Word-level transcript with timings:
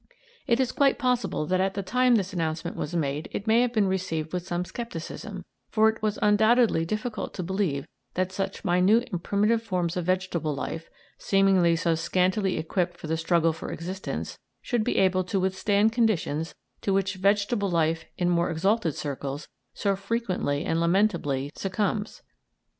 It 0.47 0.59
is 0.59 0.71
quite 0.71 0.97
possible 0.97 1.45
that 1.45 1.61
at 1.61 1.75
the 1.75 1.83
time 1.83 2.15
this 2.15 2.33
announcement 2.33 2.75
was 2.75 2.95
made 2.95 3.29
it 3.31 3.45
may 3.45 3.61
have 3.61 3.71
been 3.71 3.85
received 3.85 4.33
with 4.33 4.47
some 4.47 4.65
scepticism, 4.65 5.45
for 5.69 5.89
it 5.89 6.01
was 6.01 6.17
undoubtedly 6.23 6.85
difficult 6.85 7.35
to 7.35 7.43
believe 7.43 7.87
that 8.15 8.31
such 8.31 8.65
minute 8.65 9.09
and 9.11 9.21
primitive 9.23 9.61
forms 9.61 9.95
of 9.95 10.05
vegetable 10.05 10.55
life, 10.55 10.89
seemingly 11.19 11.75
so 11.75 11.93
scantily 11.93 12.57
equipped 12.57 12.97
for 12.97 13.05
the 13.05 13.15
struggle 13.15 13.53
for 13.53 13.71
existence, 13.71 14.39
should 14.63 14.83
be 14.83 14.97
able 14.97 15.23
to 15.25 15.39
withstand 15.39 15.91
conditions 15.91 16.55
to 16.81 16.93
which 16.93 17.13
vegetable 17.17 17.69
life 17.69 18.05
in 18.17 18.27
more 18.27 18.49
exalted 18.49 18.95
circles 18.95 19.47
so 19.75 19.95
frequently 19.95 20.65
and 20.65 20.79
lamentably 20.81 21.51
succumbs. 21.53 22.23